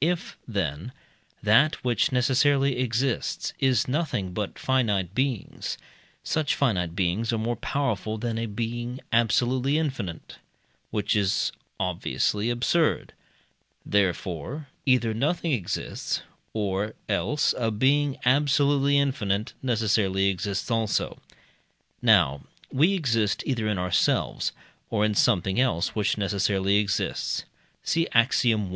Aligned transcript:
If, 0.00 0.38
then, 0.46 0.92
that 1.42 1.82
which 1.82 2.12
necessarily 2.12 2.78
exists 2.78 3.52
is 3.58 3.88
nothing 3.88 4.32
but 4.32 4.56
finite 4.56 5.16
beings, 5.16 5.78
such 6.22 6.54
finite 6.54 6.94
beings 6.94 7.32
are 7.32 7.38
more 7.38 7.56
powerful 7.56 8.16
than 8.16 8.38
a 8.38 8.46
being 8.46 9.00
absolutely 9.12 9.76
infinite, 9.76 10.38
which 10.92 11.16
is 11.16 11.50
obviously 11.80 12.50
absurd; 12.50 13.14
therefore, 13.84 14.68
either 14.86 15.12
nothing 15.12 15.50
exists, 15.50 16.22
or 16.52 16.94
else 17.08 17.52
a 17.58 17.72
being 17.72 18.16
absolutely 18.24 18.96
infinite 18.96 19.54
necessarily 19.60 20.26
exists 20.28 20.70
also. 20.70 21.18
Now 22.00 22.42
we 22.70 22.94
exist 22.94 23.42
either 23.44 23.66
in 23.66 23.78
ourselves, 23.78 24.52
or 24.88 25.04
in 25.04 25.16
something 25.16 25.58
else 25.58 25.96
which 25.96 26.16
necessarily 26.16 26.76
exists 26.76 27.44
(see 27.82 28.06
Axiom. 28.12 28.70